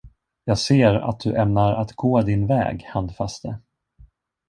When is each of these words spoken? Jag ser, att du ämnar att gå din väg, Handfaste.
Jag 0.43 0.57
ser, 0.57 0.95
att 0.95 1.19
du 1.19 1.35
ämnar 1.37 1.73
att 1.73 1.91
gå 1.95 2.21
din 2.21 2.47
väg, 2.47 2.83
Handfaste. 2.83 3.59